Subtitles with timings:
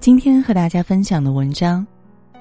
[0.00, 1.86] 今天和大家分享的文章，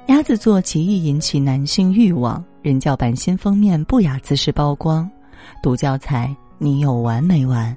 [0.08, 2.42] 鸭子座极易引起男性欲望。
[2.62, 5.10] 人教版新封面不雅姿势曝光，
[5.62, 7.76] 读教材你有完没完？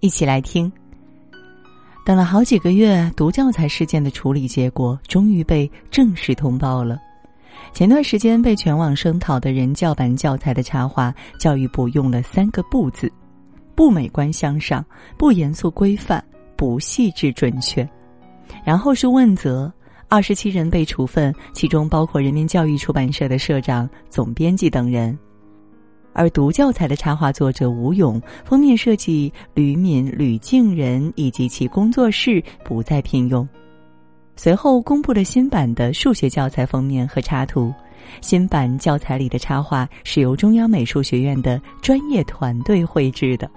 [0.00, 0.70] 一起来听。
[2.04, 6.98] 等了好几个月，读教材事件的处理结果终于被正式通报了。
[7.72, 13.08] 前段时间被全网声讨的人教版教材的插画，教育部用了三个“不”字：
[13.76, 14.84] 不美观向上，
[15.16, 16.22] 不严肃规范，
[16.56, 17.88] 不细致准确。
[18.64, 19.72] 然后是问责，
[20.08, 25.18] 二十七人被处分，其中包括人民教育出版社的社长、总编辑等人。
[26.14, 33.48] 而读教材的插画作者吴勇，封面设计吕敏、吕静仁以及其工作室不再聘用。
[34.34, 37.72] 随后公布了新版的数学教材封面和插图，
[38.20, 43.48] 新版教材里的插画是由中央美术学院的专业团队绘制的，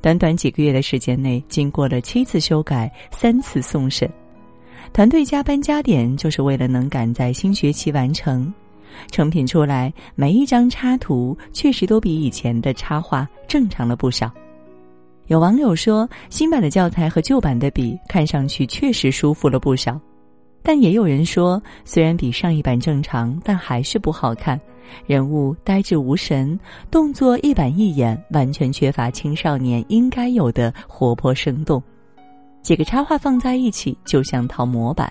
[0.00, 4.08] 短短几个月的时间内，经过了七次修改、三次送审。
[4.92, 8.52] 团队加班加点，就是为了能赶在新学期完成。
[9.10, 14.32] 成品出来，每一张插图确实都比以前的插画正常了不少。
[15.26, 20.00] 有网友说，新版的教材和旧版的比，看上去确实舒服了不少。
[20.68, 24.60] 但也有人说，虽然比上一版正常，但还是不好看，
[25.06, 26.60] 人物呆滞无神，
[26.90, 31.82] 动作一板一眼，完全缺乏青少年应该有的活泼生动。
[32.60, 35.10] 几个插画放在一起就像套模板。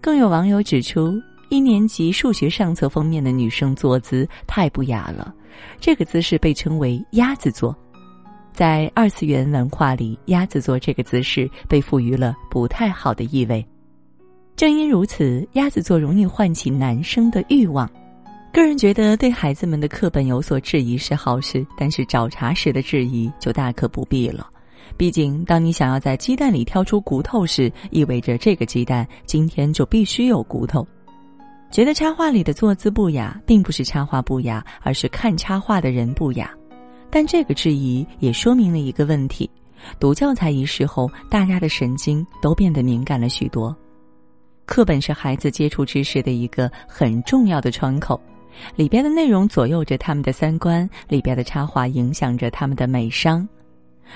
[0.00, 1.12] 更有网友指出，
[1.50, 5.34] 一年级数学上册封面的女生坐姿太不雅了，
[5.78, 7.76] 这个姿势被称为“鸭子坐”。
[8.56, 13.62] 在二次元文化里，“鸭子坐”这个姿势被赋予了不太好的意味。
[14.56, 17.88] 正因如此，鸭子座容易唤起男生的欲望。
[18.50, 24.48] 个人觉得，对孩子们的课本有所质疑是好事，但是找茬时的质疑就大可不必了。
[24.96, 30.86] 毕竟，当你想要在鸡蛋里挑出骨头时，意味着这个鸡蛋今天就必须有骨头。
[31.70, 36.50] 觉得插画里的坐姿不雅，并不是插画不雅，而是看插画的人不雅。
[37.10, 39.50] 但这个质疑也说明了一个问题：
[40.00, 43.76] 读教材一事后，大家的神经都变得敏感了许多。
[44.66, 48.20] 课本是孩子接触知识的一个很重要的窗口，
[48.74, 53.48] 里边的内容左右着他们的三观，里边的插画影响着他们的美商。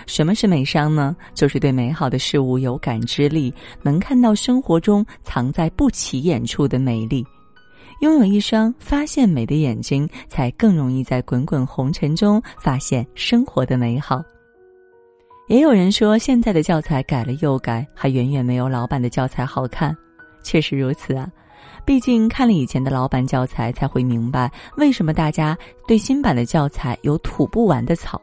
[0.06, 1.16] 什么是美商呢？
[1.34, 7.24] 就是对美好的事物有感知力，能看到生活中藏在不起眼处的美丽。
[8.00, 14.22] 拥有一双发现美的眼睛，才更容易在滚滚红尘中发现生活的美好。
[15.48, 19.96] 也有人说，现在的教材改了又改，还远远没有老版的教材好看。
[20.42, 21.30] 确实如此啊，
[21.84, 25.56] 毕竟看了以前的老版教材，才会明白为什么大家
[25.86, 28.20] 对新版的教材有吐不完的槽。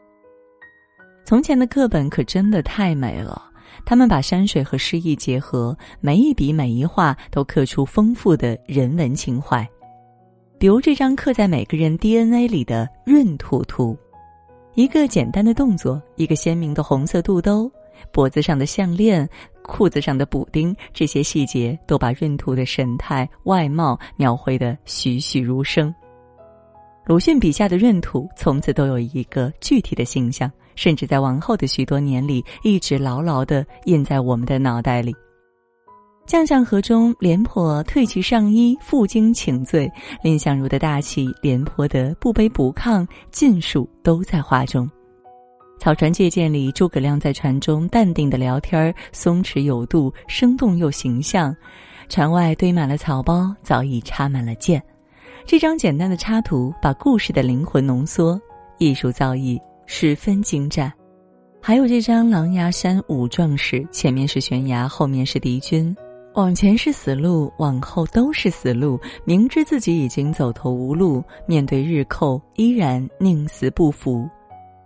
[1.24, 3.50] 从前的课本可真的太美了，
[3.84, 9.68] 他们把山水和诗意结合，每一笔每一画都刻出丰富的人文情怀。
[10.58, 13.96] 比如这张刻在每个人 DNA 里的闰土图，
[14.74, 17.70] 一个简单的动作，一个鲜明的红色肚兜，
[18.12, 19.28] 脖子上的项链，
[19.62, 25.94] 裤子上的补丁，这些细节都把闰土的神态外貌描绘得栩栩如生。
[27.06, 30.50] 鲁迅笔下的闰土，从此都有一个具体的形象。
[30.76, 35.12] 甚至在往后的许多年里，一直牢牢的印在我们的脑袋里。
[36.24, 39.88] 将相和中，廉颇褪去上衣，负荆请罪；
[40.22, 44.88] 蔺相如的大气，廉颇的不卑不亢，尽数都在画中。
[45.78, 51.56] 草船借箭里，诸葛亮在船中淡定的聊天松弛有度，生动又形象。
[52.08, 54.82] 船外堆满了草包，早已插满了箭。
[55.46, 58.40] 这张简单的插图，把故事的灵魂浓缩，
[58.78, 59.58] 艺术造诣。
[59.90, 60.92] 十分精湛，
[61.62, 65.96] 还有这张狼牙山五壮士，前面是悬崖，后面是敌军，
[66.34, 69.00] 往前是死路，往后都是死路。
[69.24, 74.28] 明知自己已经走投无路，面对日寇，依然宁死不服。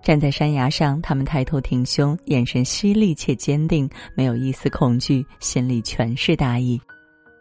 [0.03, 6.81] 站在山崖上，他们抬头挺胸，眼神犀利且坚定，没有一丝恐惧，心里全是大义。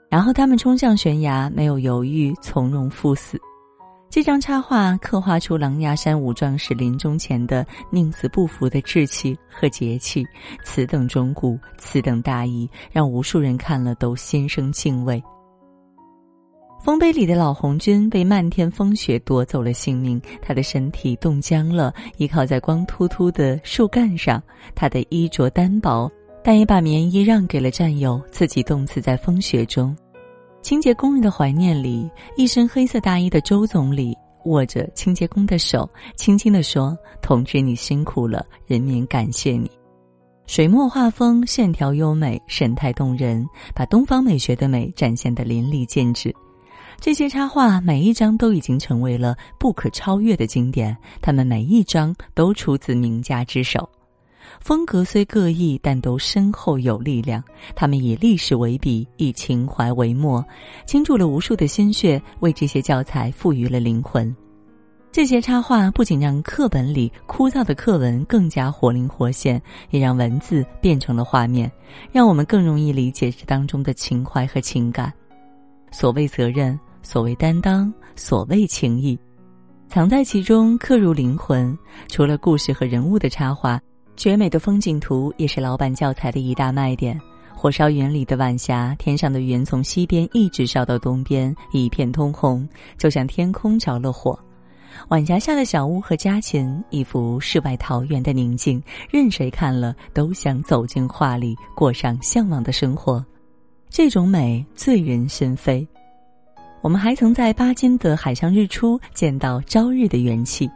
[0.09, 3.39] 然后他们冲向悬崖，没有犹豫，从容赴死。
[4.09, 10.25] 这张插画刻画出狼牙山五壮士临终前的宁死不服的志气和节气，
[10.65, 15.23] 此等忠骨，此等大义，让无数人看了都心生敬畏。
[16.83, 24.41] 丰碑里的老红军被漫天风雪夺走了性命，他的身体冻僵了，依靠在光秃秃的树干上。
[24.73, 26.11] 他的衣着单薄，
[26.43, 29.95] 但也把棉衣让给了战友，自己冻死在风雪中。
[30.63, 39.69] 清洁工人的怀念里，一身黑色大衣的周总理握着清洁工的手，轻轻地说：“同志，你辛苦了，人民感谢你。”
[40.47, 43.45] 水墨画风线条优美，神态动人，
[43.75, 46.35] 把东方美学的美展现得淋漓尽致。
[47.01, 53.89] 这些插画每一张都已经成为了不可超越的经典，它们每一张都出自名家之手。
[54.59, 57.43] 风格虽各异，但都深厚有力量。
[57.75, 60.45] 他们以历史为笔，以情怀为墨，
[60.85, 64.33] 倾注了无数的心血，为这些教材赋予了灵魂。
[65.11, 69.59] 这些插画不仅让课本里枯燥的课文更加活灵活现，
[69.89, 71.69] 也让文字变成了画面，
[72.11, 75.11] 让我们更容易理解这当中的情怀和情感。
[75.93, 79.17] 所谓责任，所谓担当，所谓情谊，
[79.89, 81.77] 藏在其中，刻入灵魂。
[82.07, 83.79] 除了故事和人物的插画。
[84.17, 87.19] 绝美的风景图也是老板教材的一大卖点。
[87.55, 92.67] 火烧云里的晚霞，天上的云从西边一直烧到东边，一片通红，
[92.99, 94.37] 就像天空着了火。
[95.07, 103.25] 晚霞下的小屋和家禽，一幅世外桃源的宁静，任谁看了都想走进画里，过上向往的生活。
[103.89, 105.87] 这种美醉人心扉。
[106.81, 110.69] 我们还曾在巴金的海上日出见到朝日的元气。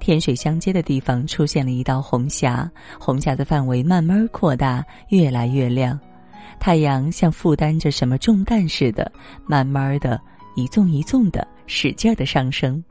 [0.00, 2.68] 天水相接的地方出现了一道红霞，
[2.98, 5.98] 红霞的范围慢慢扩大，越来越亮。
[6.58, 9.10] 太阳像负担着什么重担似的，
[9.46, 10.20] 慢慢的
[10.56, 12.82] 一纵一纵的使劲的上升。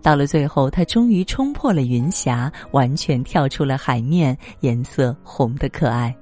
[0.00, 6.16] 到了最后，它终于冲破了云霞，完全跳出了海面，颜色红的可爱。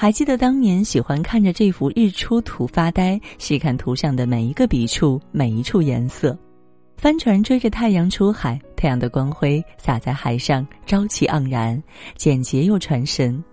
[0.00, 6.34] 还记得当年喜欢看着这幅日出图发呆，细看图上的每一个笔触，每一处颜色。
[6.96, 11.78] 帆船追着太阳出海，太阳的光辉洒在海上，朝气盎然，
[12.16, 13.44] 简洁又传神。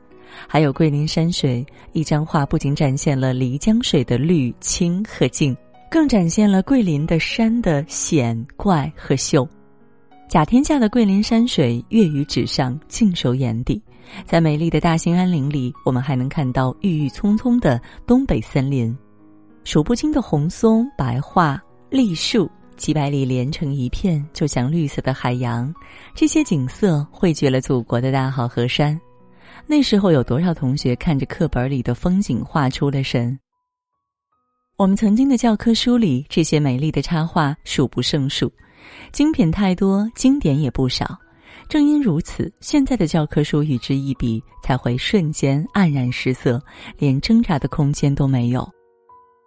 [0.48, 5.54] 还有桂林山水，一张画不仅展现了漓江水的绿、清和静，
[5.92, 9.46] 更展现了桂林的山的险、怪和秀。
[10.30, 13.82] 甲天下的桂林山水跃于纸上，尽收眼底。
[14.26, 18.96] 在美丽的大兴安岭里，我们还能看到郁郁葱葱的东北森林，
[19.64, 22.50] 数不清的红松、白桦、栗树。
[22.78, 25.74] 几百里连成一片，就像绿色的海洋。
[26.14, 29.02] 这些景色汇聚了祖国的大好河山。
[29.66, 33.36] 那时候有多少同学看着课本里的风景画出了神？
[34.78, 38.52] 我们曾经的教科书里，这些美丽的插画数不胜数，
[39.12, 41.18] 精品太多，经典也不少。
[41.70, 46.62] 正因如此，现在的教科书与之一比，才会瞬间黯然失色，
[46.98, 48.68] 连挣扎的空间都没有。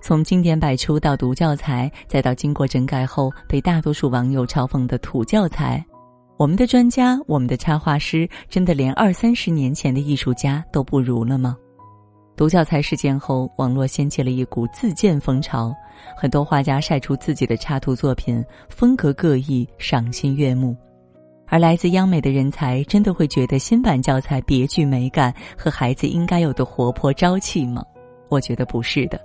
[0.02, 5.82] 从经典百出到读教材，再到经过整改后被大多数网友嘲讽的土教材，
[6.36, 11.56] 我们的专家、我们的插画师，真的连二三十年前的艺术家都不如了吗？
[12.36, 15.74] 读教材事件后，网络掀起了一股自荐风潮，
[16.16, 20.76] 很多画家晒出自己的插图作品，风格各异，赏心悦目。
[21.50, 27.84] 而来自央美的人才，真的会觉得新版教材别具美感和孩子应该有的活泼朝气吗？
[28.28, 29.20] 我觉得不是的。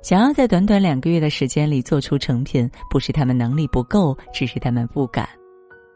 [0.00, 5.28] 想要在短短两个月的时间里做出成品，不是他们能力不够，只是他们不敢。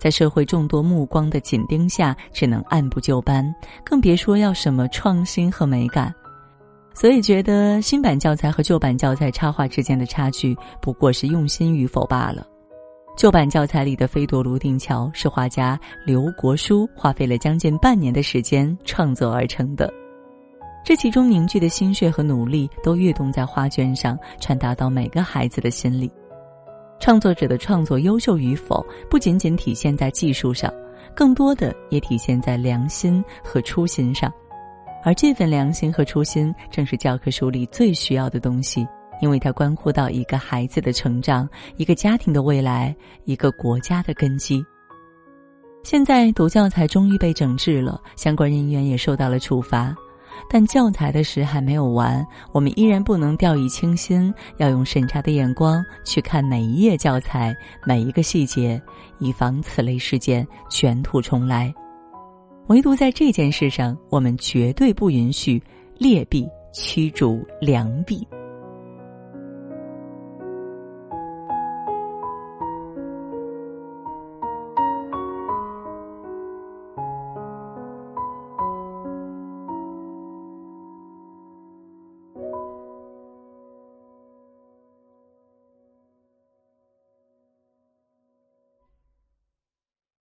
[0.00, 3.55] 在社会众多目光的紧盯下，只能按部就班，
[3.85, 6.12] 更别说要什么创新和美感。
[6.93, 12.44] 所以，觉得新版教材和旧版教材插画之间的差距，不过是用心与否罢了。
[13.17, 19.93] 旧版教材里的飞夺泸定桥，是画家刘国书花费了将近半年的时间创作而成的。
[20.85, 26.11] 这其中凝聚的心血和努力，都跃动在画卷上，传达到每个孩子的心里。
[26.99, 30.73] 创作者的创作优秀与否，不仅仅体现在技术上，
[31.14, 34.33] 更多的也体现在良心和初心上。
[35.04, 38.87] 而这份良心和初心，正是教科书里最需要的东西，
[39.23, 44.62] 因为它关乎到一个孩子的成长、一个家庭的未来、一个国家的根基。
[45.85, 49.95] 现在读教材终于被整治了，相关人员也受到了处罚。
[50.50, 57.55] 但教材的事还没有完，我们依然不能掉以轻心，要用审查的眼光去看每一页教材、
[57.87, 58.81] 每一个细节，
[59.21, 61.73] 以防此类事件卷土重来。
[62.67, 65.62] 唯独在这件事上，我们绝对不允许
[65.97, 68.26] 劣币驱逐良币。